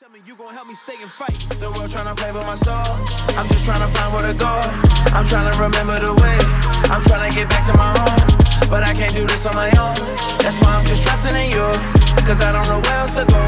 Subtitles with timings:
[0.00, 1.36] Tell me you gonna help me stay and fight.
[1.60, 2.96] The world trying to play with my soul.
[3.36, 4.48] I'm just trying to find where to go.
[5.12, 6.38] I'm trying to remember the way.
[6.88, 8.32] I'm trying to get back to my home.
[8.70, 10.00] But I can't do this on my own.
[10.40, 11.68] That's why I'm just trusting in you.
[12.24, 13.44] Cause I don't know where else to go.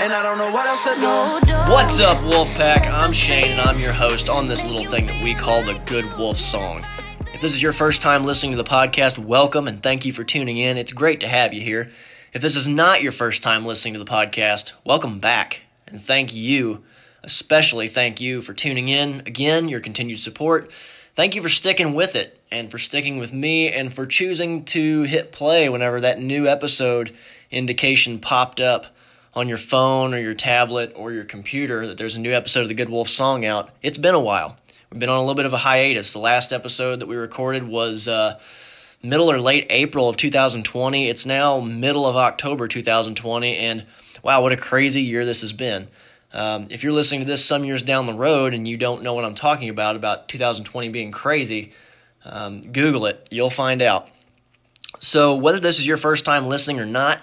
[0.00, 1.52] And I don't know what else to do.
[1.70, 2.90] What's up, Wolfpack?
[2.90, 6.06] I'm Shane, and I'm your host on this little thing that we call the Good
[6.16, 6.86] Wolf Song.
[7.34, 10.24] If this is your first time listening to the podcast, welcome and thank you for
[10.24, 10.78] tuning in.
[10.78, 11.92] It's great to have you here.
[12.32, 15.60] If this is not your first time listening to the podcast, welcome back.
[15.92, 16.82] And thank you,
[17.22, 19.20] especially thank you for tuning in.
[19.26, 20.70] Again, your continued support.
[21.14, 25.02] Thank you for sticking with it and for sticking with me and for choosing to
[25.02, 27.14] hit play whenever that new episode
[27.50, 28.86] indication popped up
[29.34, 32.68] on your phone or your tablet or your computer that there's a new episode of
[32.68, 33.68] the Good Wolf song out.
[33.82, 34.56] It's been a while.
[34.90, 36.14] We've been on a little bit of a hiatus.
[36.14, 38.40] The last episode that we recorded was uh,
[39.02, 41.10] middle or late April of 2020.
[41.10, 43.86] It's now middle of October 2020, and
[44.22, 45.88] wow, what a crazy year this has been.
[46.32, 49.14] Um, if you're listening to this some years down the road and you don't know
[49.14, 51.72] what I'm talking about, about 2020 being crazy,
[52.24, 53.28] um, Google it.
[53.30, 54.08] You'll find out.
[55.00, 57.18] So, whether this is your first time listening or not,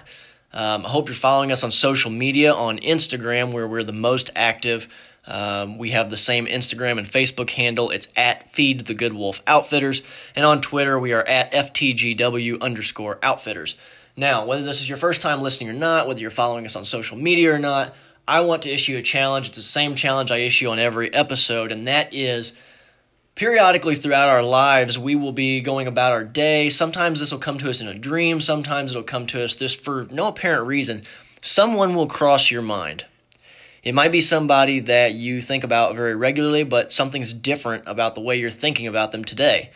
[0.51, 4.31] um, I hope you're following us on social media on Instagram, where we're the most
[4.35, 4.87] active.
[5.25, 7.91] Um, we have the same Instagram and Facebook handle.
[7.91, 10.01] It's at Feed the Good Wolf Outfitters.
[10.35, 13.77] And on Twitter, we are at FTGW underscore Outfitters.
[14.19, 16.83] Now, whether this is your first time listening or not, whether you're following us on
[16.83, 17.95] social media or not,
[18.27, 19.47] I want to issue a challenge.
[19.47, 22.51] It's the same challenge I issue on every episode, and that is
[23.35, 26.67] periodically throughout our lives, we will be going about our day.
[26.67, 29.85] Sometimes this will come to us in a dream, sometimes it'll come to us just
[29.85, 31.03] for no apparent reason.
[31.41, 33.05] Someone will cross your mind.
[33.83, 38.21] It might be somebody that you think about very regularly, but something's different about the
[38.21, 39.71] way you're thinking about them today.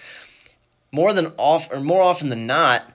[0.92, 2.93] More than off or more often than not,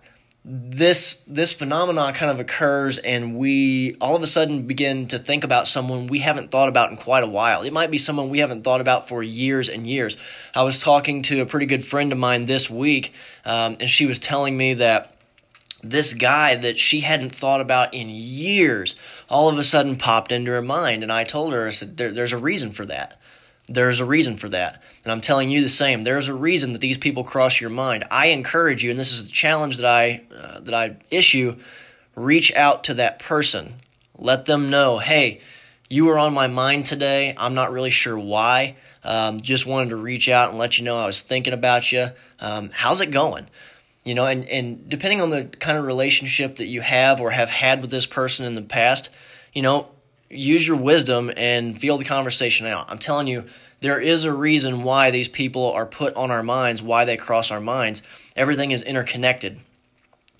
[0.50, 5.44] this this phenomenon kind of occurs and we all of a sudden begin to think
[5.44, 7.62] about someone we haven't thought about in quite a while.
[7.62, 10.16] It might be someone we haven't thought about for years and years.
[10.54, 13.12] I was talking to a pretty good friend of mine this week,
[13.44, 15.14] um, and she was telling me that
[15.84, 18.96] this guy that she hadn't thought about in years
[19.28, 21.02] all of a sudden popped into her mind.
[21.02, 23.20] And I told her, I said, there, there's a reason for that.
[23.68, 24.82] There's a reason for that.
[25.04, 26.02] And I'm telling you the same.
[26.02, 28.04] There's a reason that these people cross your mind.
[28.10, 31.56] I encourage you, and this is the challenge that I uh, that I issue.
[32.14, 33.74] Reach out to that person.
[34.16, 35.40] Let them know, hey,
[35.88, 37.34] you were on my mind today.
[37.36, 38.76] I'm not really sure why.
[39.04, 42.10] Um, just wanted to reach out and let you know I was thinking about you.
[42.40, 43.46] Um, how's it going?
[44.04, 47.48] You know, and, and depending on the kind of relationship that you have or have
[47.48, 49.10] had with this person in the past,
[49.52, 49.88] you know,
[50.30, 52.86] use your wisdom and feel the conversation out.
[52.90, 53.44] I'm telling you,
[53.80, 57.50] there is a reason why these people are put on our minds, why they cross
[57.50, 58.02] our minds.
[58.34, 59.60] Everything is interconnected,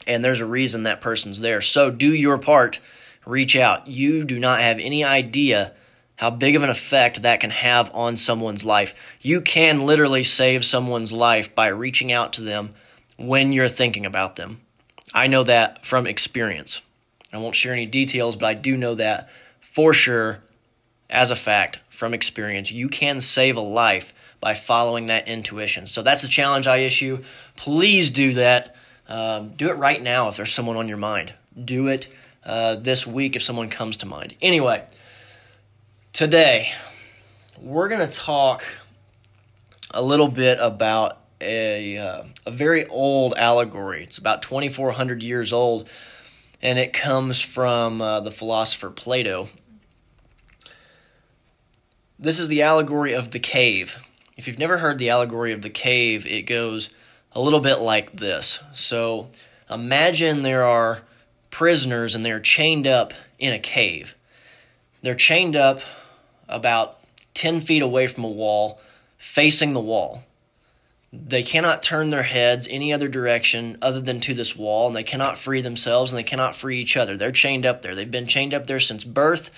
[0.07, 1.61] and there's a reason that person's there.
[1.61, 2.81] So do your part,
[3.25, 3.87] reach out.
[3.87, 5.73] You do not have any idea
[6.17, 8.93] how big of an effect that can have on someone's life.
[9.21, 12.75] You can literally save someone's life by reaching out to them
[13.17, 14.61] when you're thinking about them.
[15.15, 16.81] I know that from experience.
[17.33, 19.29] I won't share any details, but I do know that
[19.61, 20.41] for sure
[21.09, 22.71] as a fact from experience.
[22.71, 25.89] You can save a life by following that intuition.
[25.89, 27.25] So that's a challenge I issue.
[27.57, 28.77] Please do that.
[29.09, 31.35] Um, do it right now if there's someone on your mind.
[31.63, 32.07] Do it
[32.45, 34.37] uh, this week if someone comes to mind.
[34.41, 34.85] Anyway,
[36.13, 36.71] today
[37.61, 38.63] we're going to talk
[39.91, 44.05] a little bit about a, uh, a very old allegory.
[44.05, 45.89] It's about 2,400 years old,
[46.63, 49.49] and it comes from uh, the philosopher Plato.
[52.21, 53.97] This is the allegory of the cave.
[54.37, 56.91] If you've never heard the allegory of the cave, it goes
[57.31, 58.59] a little bit like this.
[58.75, 59.29] So
[59.71, 61.03] imagine there are
[61.51, 64.17] prisoners and they're chained up in a cave.
[65.01, 65.81] They're chained up
[66.49, 66.99] about
[67.35, 68.81] 10 feet away from a wall,
[69.19, 70.25] facing the wall.
[71.13, 75.05] They cannot turn their heads any other direction other than to this wall, and they
[75.05, 77.17] cannot free themselves and they cannot free each other.
[77.17, 77.95] They're chained up there.
[77.95, 79.51] They've been chained up there since birth,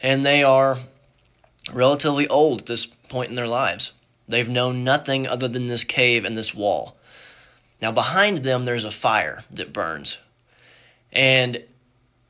[0.00, 0.76] and they are
[1.72, 3.92] relatively old at this point in their lives.
[4.28, 6.96] They've known nothing other than this cave and this wall.
[7.82, 10.18] Now, behind them, there's a fire that burns.
[11.12, 11.64] And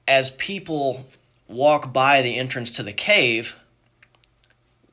[0.06, 1.06] as people
[1.48, 3.54] walk by the entrance to the cave,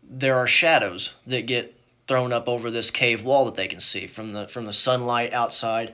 [0.04, 1.74] there are shadows that get
[2.08, 5.34] thrown up over this cave wall that they can see from the from the sunlight
[5.34, 5.94] outside.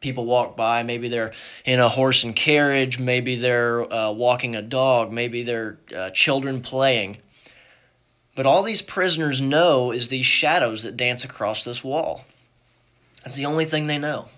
[0.00, 0.82] People walk by.
[0.82, 1.32] Maybe they're
[1.64, 2.98] in a horse and carriage.
[2.98, 5.12] Maybe they're uh, walking a dog.
[5.12, 7.18] Maybe they're uh, children playing.
[8.40, 12.24] But all these prisoners know is these shadows that dance across this wall.
[13.22, 14.28] That's the only thing they know.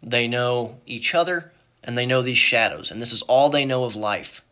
[0.00, 1.50] They know each other
[1.82, 4.42] and they know these shadows, and this is all they know of life.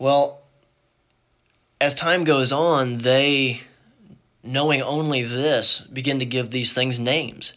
[0.00, 0.40] Well,
[1.80, 3.60] as time goes on, they,
[4.42, 7.52] knowing only this, begin to give these things names.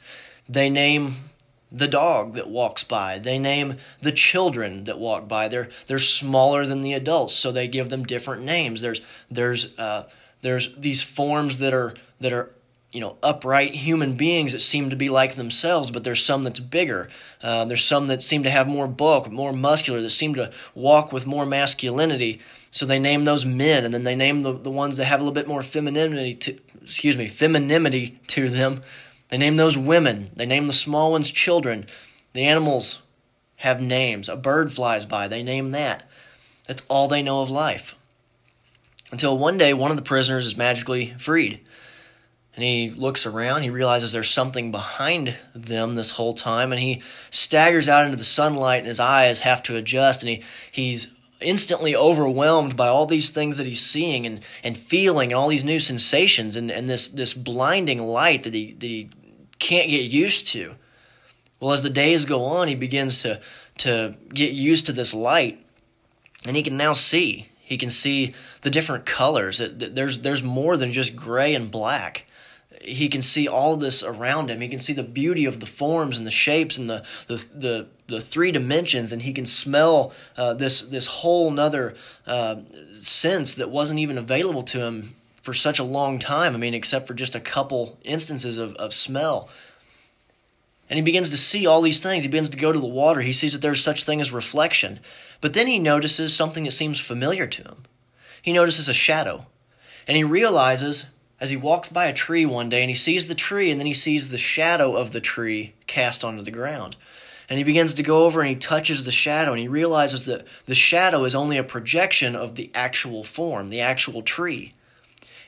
[0.47, 1.15] They name
[1.75, 3.19] the dog that walks by.
[3.19, 5.47] They name the children that walk by.
[5.47, 8.81] They're they're smaller than the adults, so they give them different names.
[8.81, 10.07] There's there's uh,
[10.41, 12.51] there's these forms that are that are
[12.93, 16.61] you know upright human beings that seem to be like themselves, but there's some that's
[16.61, 17.09] bigger.
[17.43, 21.11] Uh, there's some that seem to have more bulk, more muscular, that seem to walk
[21.11, 22.39] with more masculinity.
[22.71, 25.23] So they name those men, and then they name the, the ones that have a
[25.23, 28.83] little bit more femininity to excuse me femininity to them.
[29.29, 30.29] They name those women.
[30.35, 31.87] They name the small ones children.
[32.33, 33.01] The animals
[33.57, 34.29] have names.
[34.29, 35.27] A bird flies by.
[35.27, 36.03] They name that.
[36.67, 37.95] That's all they know of life.
[39.11, 41.61] Until one day, one of the prisoners is magically freed.
[42.55, 43.63] And he looks around.
[43.63, 46.71] He realizes there's something behind them this whole time.
[46.71, 50.21] And he staggers out into the sunlight, and his eyes have to adjust.
[50.21, 51.11] And he, he's
[51.45, 55.63] instantly overwhelmed by all these things that he's seeing and, and feeling and all these
[55.63, 59.09] new sensations and, and this, this blinding light that he, that he
[59.59, 60.75] can't get used to.
[61.59, 63.39] Well, as the days go on, he begins to,
[63.79, 65.63] to get used to this light
[66.45, 67.49] and he can now see.
[67.59, 69.59] He can see the different colors.
[69.59, 72.25] There's, there's more than just gray and black
[72.85, 74.61] he can see all this around him.
[74.61, 77.87] He can see the beauty of the forms and the shapes and the the the,
[78.07, 81.95] the three dimensions, and he can smell uh, this this whole nother
[82.27, 82.57] uh,
[82.99, 86.55] sense that wasn't even available to him for such a long time.
[86.55, 89.49] I mean, except for just a couple instances of, of smell.
[90.89, 92.23] And he begins to see all these things.
[92.23, 93.21] He begins to go to the water.
[93.21, 94.99] He sees that there's such thing as reflection.
[95.41, 97.83] But then he notices something that seems familiar to him.
[98.41, 99.45] He notices a shadow.
[100.07, 101.07] And he realizes
[101.39, 103.87] as he walks by a tree one day and he sees the tree and then
[103.87, 106.95] he sees the shadow of the tree cast onto the ground.
[107.49, 110.45] And he begins to go over and he touches the shadow and he realizes that
[110.65, 114.73] the shadow is only a projection of the actual form, the actual tree.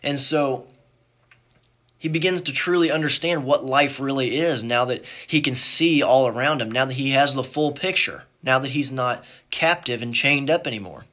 [0.03, 0.67] And so
[1.97, 6.27] he begins to truly understand what life really is now that he can see all
[6.27, 10.13] around him, now that he has the full picture, now that he's not captive and
[10.13, 11.05] chained up anymore.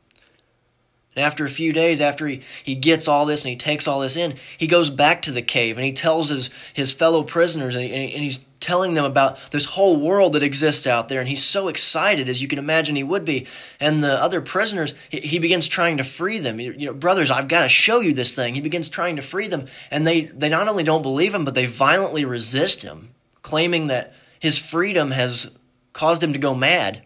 [1.16, 4.00] And after a few days, after he, he gets all this and he takes all
[4.00, 7.74] this in, he goes back to the cave and he tells his, his fellow prisoners
[7.74, 11.20] and, he, and he's telling them about this whole world that exists out there.
[11.20, 13.46] And he's so excited, as you can imagine he would be.
[13.78, 16.58] And the other prisoners, he, he begins trying to free them.
[16.58, 18.54] You, you know, brothers, I've got to show you this thing.
[18.54, 19.68] He begins trying to free them.
[19.90, 24.14] And they, they not only don't believe him, but they violently resist him, claiming that
[24.40, 25.50] his freedom has
[25.92, 27.02] caused him to go mad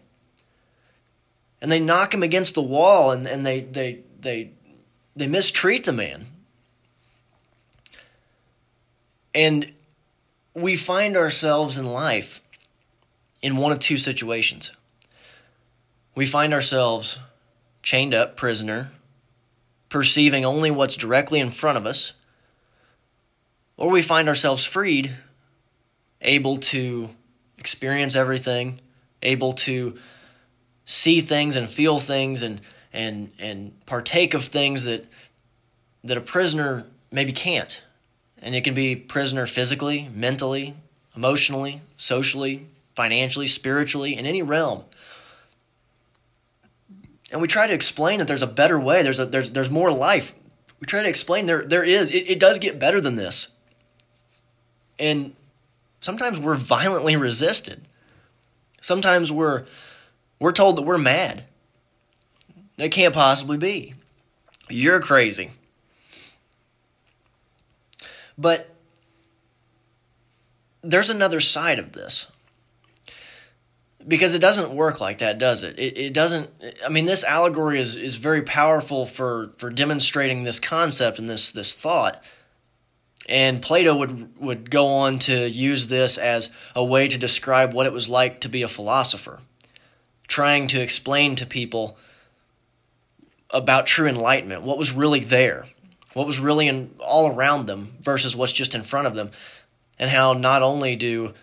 [1.61, 4.51] and they knock him against the wall and, and they, they, they,
[5.15, 6.25] they mistreat the man.
[9.33, 9.71] And
[10.53, 12.41] we find ourselves in life
[13.41, 14.71] in one of two situations.
[16.15, 17.19] We find ourselves
[17.81, 18.91] chained up, prisoner,
[19.87, 22.13] perceiving only what's directly in front of us,
[23.77, 25.15] or we find ourselves freed,
[26.21, 27.09] able to
[27.57, 28.81] experience everything,
[29.21, 29.97] able to
[30.89, 32.59] see things and feel things and
[32.91, 35.05] and and partake of things that
[36.03, 37.83] that a prisoner maybe can't.
[38.41, 40.75] And it can be prisoner physically, mentally,
[41.15, 42.65] emotionally, socially,
[42.95, 44.83] financially, spiritually, in any realm.
[47.31, 49.91] And we try to explain that there's a better way, there's a there's there's more
[49.91, 50.33] life.
[50.79, 52.09] We try to explain there there is.
[52.09, 53.49] It, it does get better than this.
[54.97, 55.35] And
[55.99, 57.85] sometimes we're violently resisted.
[58.81, 59.65] Sometimes we're
[60.39, 61.43] we're told that we're mad.
[62.77, 63.93] That can't possibly be.
[64.69, 65.51] You're crazy.
[68.37, 68.73] But
[70.81, 72.27] there's another side of this.
[74.07, 75.77] Because it doesn't work like that, does it?
[75.77, 76.49] It, it doesn't.
[76.85, 81.51] I mean, this allegory is, is very powerful for, for demonstrating this concept and this,
[81.51, 82.23] this thought.
[83.27, 87.87] And Plato would, would go on to use this as a way to describe what
[87.87, 89.39] it was like to be a philosopher
[90.29, 91.97] trying to explain to people
[93.49, 95.65] about true enlightenment, what was really there,
[96.13, 99.31] what was really in, all around them versus what's just in front of them,
[99.97, 101.33] and how not only do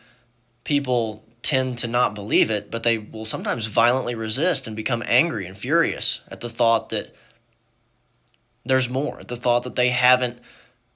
[0.64, 5.47] people tend to not believe it, but they will sometimes violently resist and become angry
[5.47, 7.14] and furious at the thought that
[8.64, 10.38] there's more, at the thought that they haven't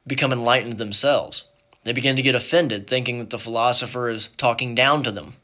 [0.07, 1.45] become enlightened themselves.
[1.83, 5.35] They begin to get offended, thinking that the philosopher is talking down to them.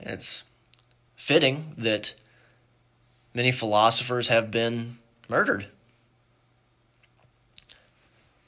[0.00, 0.44] It's
[1.16, 2.14] fitting that
[3.32, 5.66] many philosophers have been murdered.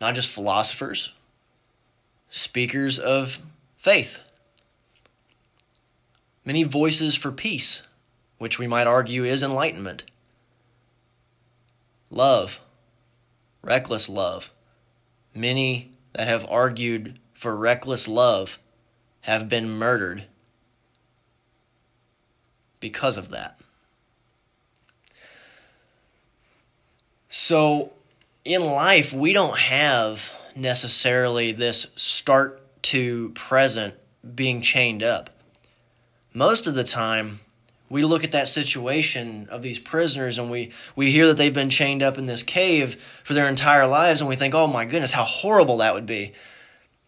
[0.00, 1.12] Not just philosophers,
[2.30, 3.40] speakers of
[3.76, 4.20] faith,
[6.44, 7.82] many voices for peace,
[8.38, 10.04] which we might argue is enlightenment.
[12.10, 12.60] love,
[13.62, 14.52] reckless love.
[15.34, 18.58] Many that have argued for reckless love
[19.22, 20.24] have been murdered
[22.86, 23.58] because of that.
[27.28, 27.90] So,
[28.44, 33.94] in life, we don't have necessarily this start to present
[34.36, 35.30] being chained up.
[36.32, 37.40] Most of the time,
[37.90, 41.68] we look at that situation of these prisoners and we, we hear that they've been
[41.68, 45.10] chained up in this cave for their entire lives and we think, oh my goodness,
[45.10, 46.34] how horrible that would be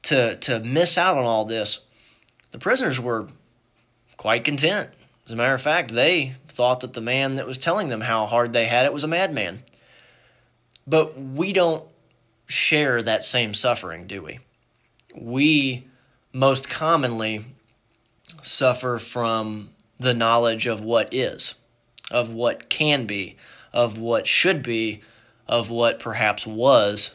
[0.02, 1.84] to, to miss out on all this.
[2.50, 3.28] The prisoners were
[4.16, 4.90] quite content.
[5.28, 8.24] As a matter of fact, they thought that the man that was telling them how
[8.24, 9.62] hard they had it was a madman.
[10.86, 11.84] But we don't
[12.46, 14.38] share that same suffering, do we?
[15.14, 15.86] We
[16.32, 17.44] most commonly
[18.40, 19.68] suffer from
[20.00, 21.52] the knowledge of what is,
[22.10, 23.36] of what can be,
[23.70, 25.02] of what should be,
[25.46, 27.10] of what perhaps was.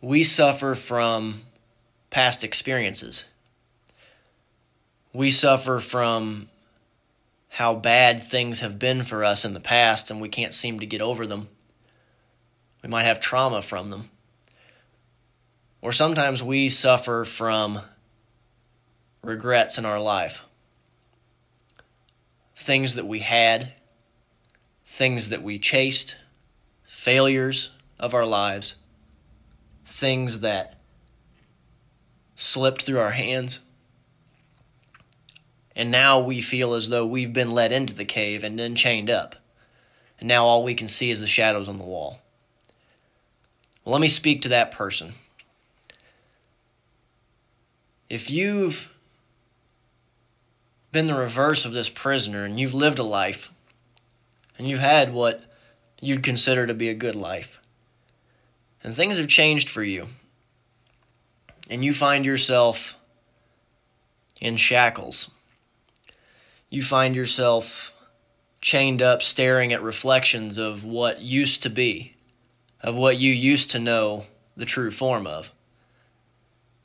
[0.00, 1.42] We suffer from
[2.08, 3.26] past experiences.
[5.12, 6.48] We suffer from
[7.50, 10.86] how bad things have been for us in the past and we can't seem to
[10.86, 11.48] get over them.
[12.82, 14.08] We might have trauma from them.
[15.82, 17.80] Or sometimes we suffer from
[19.22, 20.42] regrets in our life.
[22.54, 23.72] Things that we had,
[24.86, 26.16] things that we chased,
[26.84, 28.76] failures of our lives,
[29.84, 30.78] things that
[32.36, 33.58] slipped through our hands.
[35.76, 39.10] And now we feel as though we've been let into the cave and then chained
[39.10, 39.36] up.
[40.18, 42.20] And now all we can see is the shadows on the wall.
[43.84, 45.14] Well, let me speak to that person.
[48.08, 48.90] If you've
[50.92, 53.50] been the reverse of this prisoner and you've lived a life
[54.58, 55.42] and you've had what
[56.00, 57.58] you'd consider to be a good life,
[58.82, 60.08] and things have changed for you,
[61.68, 62.96] and you find yourself
[64.40, 65.30] in shackles,
[66.70, 67.92] you find yourself
[68.60, 72.14] chained up staring at reflections of what used to be,
[72.80, 74.24] of what you used to know
[74.56, 75.50] the true form of.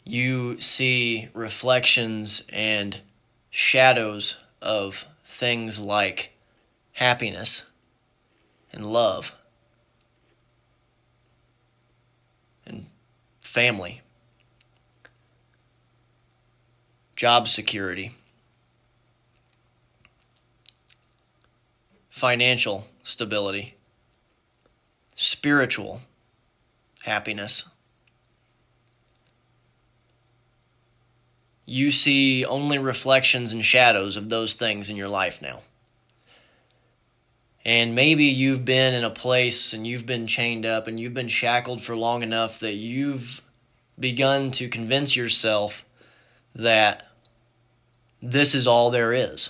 [0.04, 2.98] You see reflections and
[3.50, 6.32] shadows of things like
[6.94, 7.64] happiness
[8.72, 9.34] and love
[12.66, 12.88] and
[13.42, 14.02] family,
[17.16, 18.16] job security,
[22.16, 23.76] financial stability,
[25.16, 26.00] spiritual
[27.04, 27.66] happiness.
[31.66, 35.62] you see only reflections and shadows of those things in your life now.
[37.66, 41.28] And maybe you've been in a place and you've been chained up and you've been
[41.28, 43.42] shackled for long enough that you've
[44.00, 45.84] begun to convince yourself
[46.54, 47.08] that
[48.22, 49.50] this is all there is.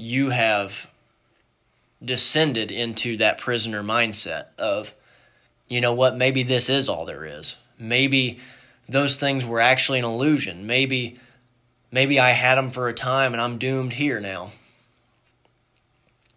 [0.00, 0.88] You have
[2.04, 4.92] descended into that prisoner mindset of,
[5.66, 7.56] you know what, maybe this is all there is.
[7.80, 8.38] Maybe
[8.88, 10.68] those things were actually an illusion.
[10.68, 11.18] Maybe
[11.90, 14.52] maybe I had them for a time and I'm doomed here now.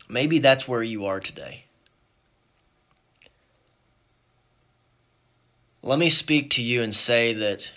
[0.10, 1.65] Maybe that's where you are today.
[5.84, 7.72] Let me speak to you and say that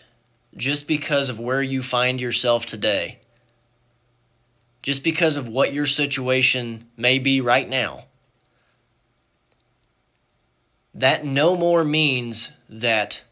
[0.57, 3.19] just because of where you find yourself today,
[4.85, 8.05] just because of what your situation may be right now,
[10.93, 13.23] that no more means that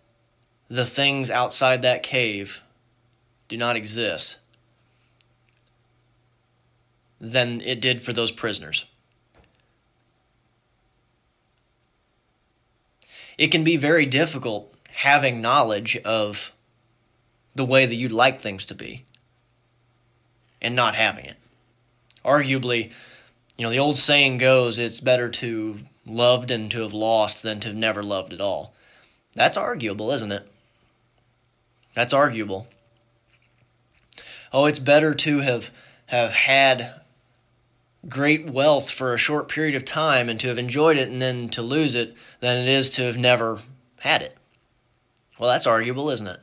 [0.70, 2.62] the things outside that cave
[3.48, 4.38] do not exist
[7.20, 8.86] than it did for those prisoners.
[13.36, 16.50] It can be very difficult having knowledge of
[17.54, 19.04] the way that you'd like things to be
[20.62, 21.36] and not having it.
[22.24, 22.92] Arguably,
[23.56, 27.60] you know, the old saying goes it's better to loved and to have lost than
[27.60, 28.74] to have never loved at all.
[29.34, 30.46] That's arguable, isn't it?
[31.94, 32.66] That's arguable.
[34.52, 35.70] Oh, it's better to have
[36.06, 37.00] have had
[38.08, 41.48] great wealth for a short period of time and to have enjoyed it and then
[41.48, 43.60] to lose it than it is to have never
[44.00, 44.36] had it.
[45.38, 46.40] Well, that's arguable, isn't it?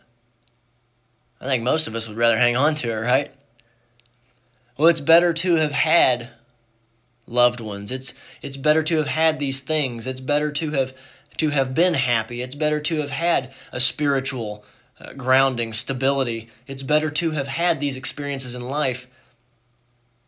[1.40, 3.32] I think most of us would rather hang on to it, right?
[4.80, 6.30] Well, it's better to have had
[7.28, 7.92] loved ones.
[7.92, 10.08] It's it's better to have had these things.
[10.08, 10.94] It's better to have
[11.36, 12.42] to have been happy.
[12.42, 14.64] It's better to have had a spiritual
[14.98, 16.48] uh, grounding, stability.
[16.66, 19.08] It's better to have had these experiences in life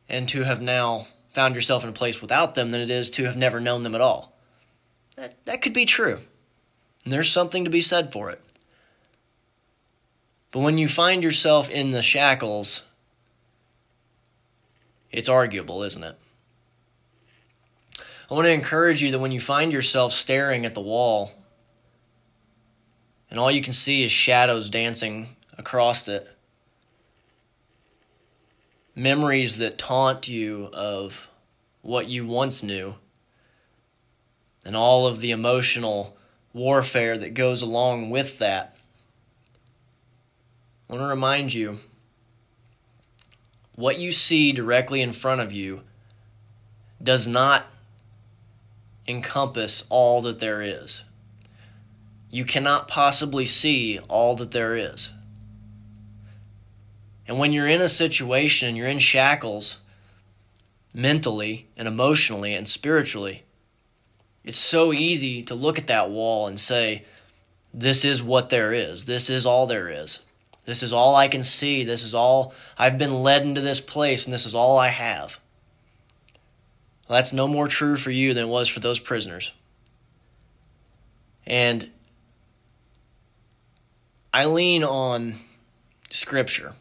[0.09, 3.23] and to have now found yourself in a place without them than it is to
[3.23, 4.37] have never known them at all.
[5.15, 6.19] That, that could be true.
[7.05, 8.43] And there's something to be said for it.
[10.51, 12.83] But when you find yourself in the shackles,
[15.11, 16.17] it's arguable, isn't it?
[18.29, 21.31] I want to encourage you that when you find yourself staring at the wall
[23.29, 26.27] and all you can see is shadows dancing across it,
[28.95, 31.29] memories that taunt you of
[31.81, 32.93] what you once knew,
[34.65, 36.15] and all of the emotional
[36.53, 38.75] warfare that goes along with that.
[40.89, 41.79] I want to remind you
[43.81, 45.81] what you see directly in front of you
[47.01, 47.65] does not
[49.07, 51.03] encompass all that there is.
[52.29, 55.09] You cannot possibly see all that there is.
[57.27, 59.79] And when you're in a situation, and you're in shackles
[60.93, 63.43] mentally and emotionally and spiritually,
[64.43, 67.03] it's so easy to look at that wall and say,
[67.73, 69.05] This is what there is.
[69.05, 70.19] This is all there is.
[70.65, 71.83] This is all I can see.
[71.83, 75.39] This is all I've been led into this place, and this is all I have.
[77.07, 79.51] Well, that's no more true for you than it was for those prisoners.
[81.45, 81.89] And
[84.33, 85.35] I lean on
[86.09, 86.73] Scripture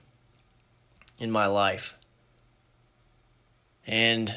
[1.19, 1.95] in my life.
[3.87, 4.35] And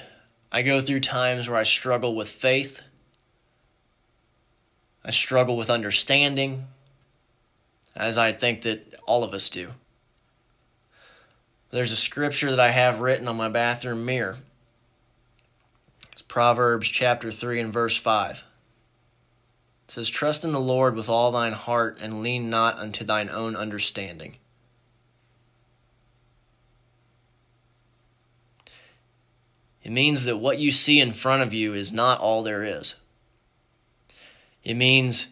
[0.52, 2.82] I go through times where I struggle with faith.
[5.06, 6.66] I struggle with understanding,
[7.96, 9.70] as I think that all of us do.
[11.72, 14.38] There's a scripture that I have written on my bathroom mirror.
[16.12, 18.44] It's Proverbs chapter 3 and verse 5.
[19.88, 23.30] It says, Trust in the Lord with all thine heart, and lean not unto thine
[23.30, 24.38] own understanding.
[29.84, 32.96] It means that what you see in front of you is not all there is.
[34.64, 35.28] It means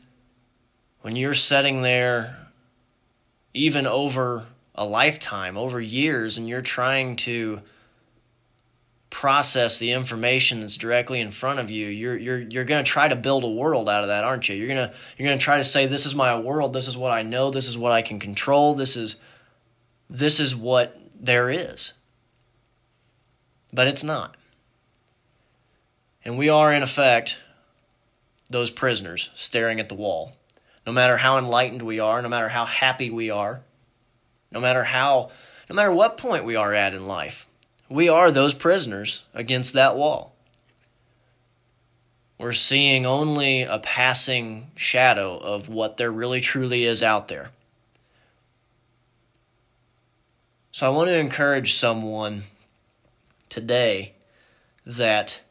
[1.01, 2.40] when you're sitting there,
[3.53, 7.61] even over a lifetime, over years, and you're trying to
[9.09, 13.09] process the information that's directly in front of you you're you're you're going to try
[13.09, 14.55] to build a world out of that aren't you?
[14.55, 16.72] You're to you're to try to say this is my world.
[16.72, 17.51] This is what I know.
[17.51, 18.74] This is what I can control.
[18.74, 19.18] This is
[20.09, 21.94] this is what there is.
[23.74, 24.35] But it's not.
[26.24, 27.37] And we are, in effect,
[28.50, 30.33] those prisoners staring at the wall.
[30.85, 33.61] No matter how enlightened we are, no matter how happy we are,
[34.51, 35.31] no matter how,
[35.70, 37.48] no matter what point we are at in life,
[37.89, 40.35] we are those prisoners against that wall.
[42.37, 47.51] We're seeing only a passing shadow of what there really truly is out there.
[50.72, 52.46] So I want to encourage someone
[53.50, 54.13] today
[54.85, 55.41] that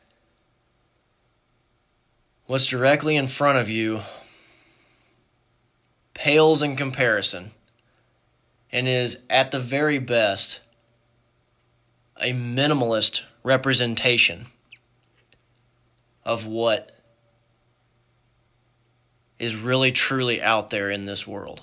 [2.47, 4.01] what's directly in front of you
[6.21, 7.51] pales in comparison
[8.71, 10.61] and is at the very best
[12.21, 14.45] a minimalist representation
[16.23, 16.95] of what
[19.39, 21.63] is really truly out there in this world,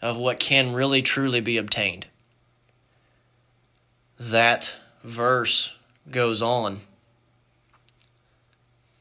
[0.00, 2.06] of what can really truly be obtained.
[4.20, 5.74] That verse
[6.08, 6.78] goes on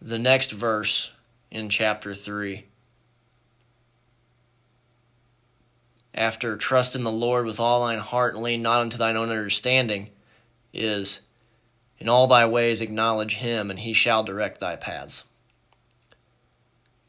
[0.02, 1.12] the next verse
[1.52, 2.66] in chapter 3.
[6.14, 9.30] After trust in the Lord with all thine heart and lean not unto thine own
[9.30, 10.10] understanding,
[10.74, 11.22] is
[12.00, 15.24] in all thy ways acknowledge him, and he shall direct thy paths.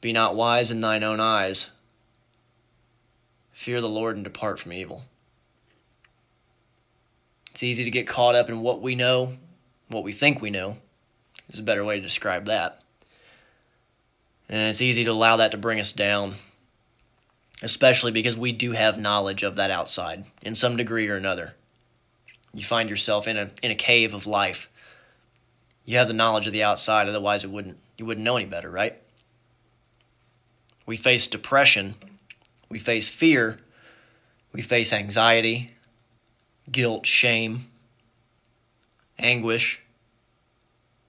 [0.01, 1.71] Be not wise in thine own eyes.
[3.53, 5.03] Fear the Lord and depart from evil.
[7.51, 9.35] It's easy to get caught up in what we know,
[9.89, 10.79] what we think we know.
[11.51, 12.81] Is a better way to describe that.
[14.49, 16.37] And it's easy to allow that to bring us down,
[17.63, 21.55] especially because we do have knowledge of that outside in some degree or another.
[22.55, 24.69] You find yourself in a in a cave of life.
[25.85, 28.71] You have the knowledge of the outside, otherwise it wouldn't you wouldn't know any better,
[28.71, 29.01] right?
[30.87, 31.95] We face depression,
[32.69, 33.61] we face fear,
[34.53, 35.71] we face anxiety,
[36.71, 37.67] guilt, shame,
[39.19, 39.81] anguish,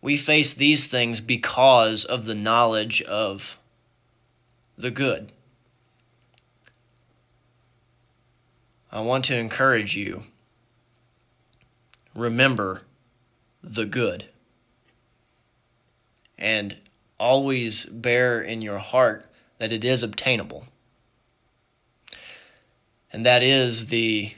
[0.01, 3.57] we face these things because of the knowledge of
[4.77, 5.31] the good.
[8.91, 10.23] I want to encourage you
[12.13, 12.81] remember
[13.63, 14.25] the good.
[16.37, 16.77] And
[17.19, 19.25] always bear in your heart
[19.59, 20.65] that it is obtainable.
[23.13, 24.33] And that is the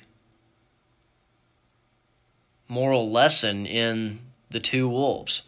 [2.68, 5.44] moral lesson in the two wolves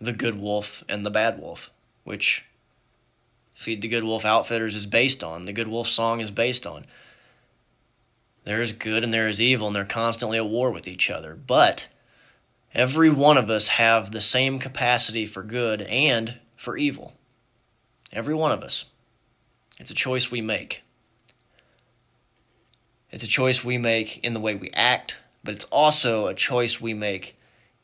[0.00, 1.70] the good wolf and the bad wolf,
[2.04, 2.44] which
[3.54, 6.86] Feed the Good Wolf Outfitters is based on, the Good Wolf song is based on.
[8.44, 11.34] There is good and there is evil, and they're constantly at war with each other.
[11.34, 11.88] But
[12.74, 17.14] every one of us have the same capacity for good and for evil.
[18.12, 18.86] Every one of us.
[19.78, 20.82] It's a choice we make.
[23.10, 26.80] It's a choice we make in the way we act, but it's also a choice
[26.80, 27.36] we make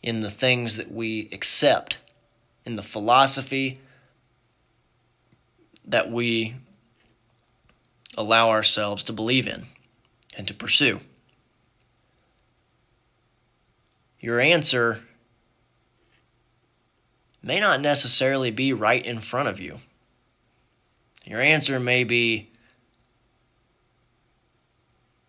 [0.02, 1.98] in the things that we accept,
[2.64, 3.80] in the philosophy
[5.84, 6.54] that we
[8.16, 9.66] allow ourselves to believe in
[10.36, 11.00] and to pursue.
[14.20, 15.00] Your answer
[17.42, 19.80] may not necessarily be right in front of you.
[21.24, 22.50] Your answer may be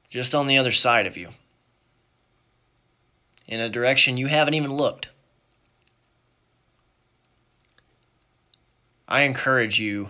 [0.10, 1.30] just on the other side of you,
[3.46, 5.10] in a direction you haven't even looked.
[9.08, 10.10] I encourage you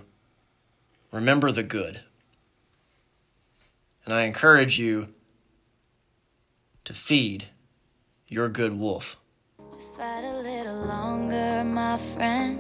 [1.12, 2.02] remember the good.
[4.08, 5.10] And I encourage you
[6.86, 7.50] to feed
[8.30, 9.18] your good wolf.
[9.76, 12.58] Just fight a little longer, my friend.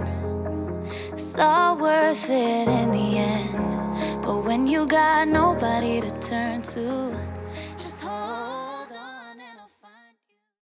[1.13, 4.21] It's all worth it in the end.
[4.21, 7.15] But when you got nobody to turn to,